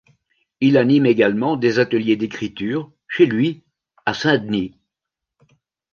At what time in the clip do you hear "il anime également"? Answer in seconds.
0.61-1.57